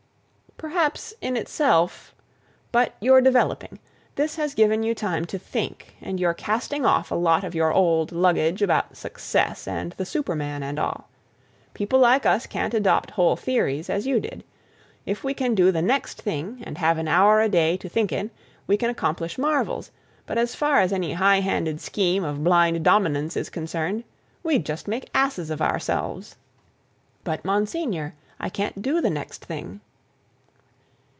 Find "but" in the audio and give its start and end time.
2.71-2.93, 20.27-20.37, 27.23-27.43